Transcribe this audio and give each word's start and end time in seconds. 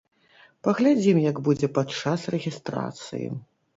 Паглядзім 0.67 1.17
як 1.29 1.41
будзе 1.47 1.67
падчас 1.77 2.27
рэгістрацыі. 2.37 3.27